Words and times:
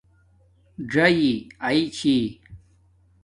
ژآئ 0.91 1.23
آئ 1.67 1.79
چھی 1.95 2.15